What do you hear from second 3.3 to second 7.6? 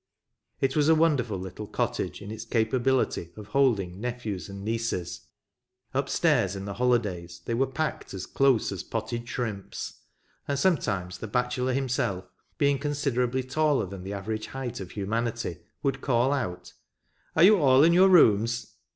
of holding nephews and nieces; up stairs in the holidays they